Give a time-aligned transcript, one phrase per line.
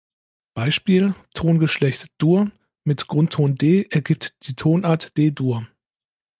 [0.55, 2.51] Beispiel: Tongeschlecht "Dur"
[2.83, 5.67] mit Grundton "D" ergibt die Tonart "D-Dur".